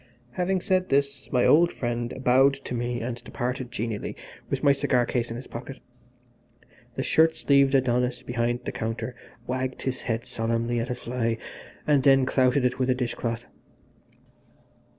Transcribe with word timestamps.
Having 0.31 0.61
said 0.61 0.89
this 0.89 1.31
my 1.31 1.45
old 1.45 1.71
friend 1.71 2.11
bowed 2.23 2.55
to 2.65 2.73
me 2.73 3.01
and 3.01 3.23
departed 3.23 3.71
genially 3.71 4.15
with 4.49 4.63
my 4.63 4.71
cigar 4.71 5.05
case 5.05 5.29
in 5.29 5.35
his 5.35 5.45
pocket. 5.45 5.79
The 6.95 7.03
shirt 7.03 7.35
sleeved 7.35 7.75
Adonis 7.75 8.23
behind 8.23 8.61
the 8.65 8.71
counter 8.71 9.15
wagged 9.45 9.83
his 9.83 10.01
head 10.01 10.25
solemnly 10.25 10.79
at 10.79 10.89
a 10.89 10.95
fly 10.95 11.37
and 11.85 12.01
then 12.01 12.25
clouted 12.25 12.65
it 12.65 12.79
with 12.79 12.89
a 12.89 12.95
dish 12.95 13.13
cloth. 13.13 13.45